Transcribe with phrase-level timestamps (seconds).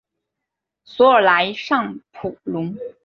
[0.83, 2.75] 索尔莱尚普隆。